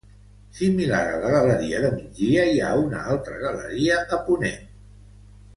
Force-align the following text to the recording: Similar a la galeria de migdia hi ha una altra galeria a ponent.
Similar 0.59 1.01
a 1.17 1.19
la 1.25 1.33
galeria 1.47 1.83
de 1.83 1.91
migdia 1.99 2.47
hi 2.53 2.57
ha 2.69 2.73
una 2.87 3.05
altra 3.13 3.39
galeria 3.45 4.03
a 4.19 4.23
ponent. 4.31 4.69